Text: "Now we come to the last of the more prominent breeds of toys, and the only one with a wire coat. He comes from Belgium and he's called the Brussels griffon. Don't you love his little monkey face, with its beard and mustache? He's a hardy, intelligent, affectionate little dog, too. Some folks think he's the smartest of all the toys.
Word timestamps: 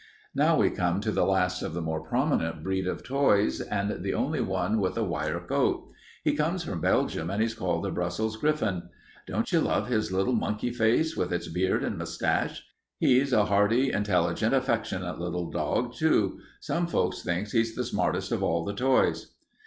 "Now 0.33 0.57
we 0.57 0.71
come 0.71 0.99
to 1.01 1.11
the 1.11 1.27
last 1.27 1.61
of 1.61 1.75
the 1.75 1.81
more 1.83 2.01
prominent 2.01 2.63
breeds 2.63 2.87
of 2.87 3.03
toys, 3.03 3.61
and 3.61 4.01
the 4.03 4.15
only 4.15 4.41
one 4.41 4.79
with 4.79 4.97
a 4.97 5.03
wire 5.03 5.39
coat. 5.39 5.91
He 6.23 6.33
comes 6.35 6.63
from 6.63 6.81
Belgium 6.81 7.29
and 7.29 7.39
he's 7.39 7.53
called 7.53 7.83
the 7.83 7.91
Brussels 7.91 8.35
griffon. 8.35 8.89
Don't 9.27 9.51
you 9.51 9.61
love 9.61 9.89
his 9.89 10.11
little 10.11 10.33
monkey 10.33 10.71
face, 10.71 11.15
with 11.15 11.31
its 11.31 11.47
beard 11.49 11.83
and 11.83 11.99
mustache? 11.99 12.65
He's 12.97 13.31
a 13.31 13.45
hardy, 13.45 13.91
intelligent, 13.91 14.55
affectionate 14.55 15.19
little 15.19 15.51
dog, 15.51 15.93
too. 15.93 16.39
Some 16.61 16.87
folks 16.87 17.21
think 17.21 17.51
he's 17.51 17.75
the 17.75 17.83
smartest 17.83 18.31
of 18.31 18.41
all 18.41 18.65
the 18.65 18.73
toys. 18.73 19.35